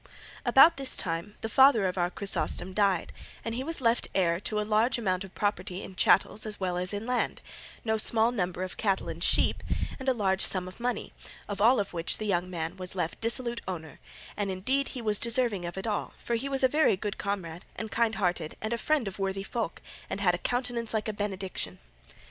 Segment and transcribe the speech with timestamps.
[0.47, 3.13] About this time the father of our Chrysostom died,
[3.45, 6.75] and he was left heir to a large amount of property in chattels as well
[6.75, 7.39] as in land,
[7.85, 9.61] no small number of cattle and sheep,
[9.99, 11.13] and a large sum of money,
[11.47, 13.99] of all of which the young man was left dissolute owner,
[14.35, 17.63] and indeed he was deserving of it all, for he was a very good comrade,
[17.75, 21.13] and kind hearted, and a friend of worthy folk, and had a countenance like a
[21.13, 21.77] benediction.